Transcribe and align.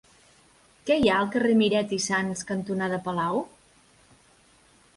Què 0.87 0.95
hi 1.01 1.11
ha 1.11 1.17
al 1.25 1.29
carrer 1.35 1.51
Miret 1.59 1.93
i 1.97 2.01
Sans 2.07 2.43
cantonada 2.53 3.01
Palau? 3.11 3.41